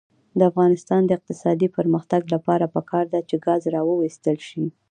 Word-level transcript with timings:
د 0.37 0.39
افغانستان 0.51 1.01
د 1.05 1.11
اقتصادي 1.17 1.67
پرمختګ 1.77 2.21
لپاره 2.33 2.65
پکار 2.75 3.05
ده 3.13 3.19
چې 3.29 3.35
ګاز 3.45 3.61
راوویستل 3.75 4.37
شي. 4.49 4.65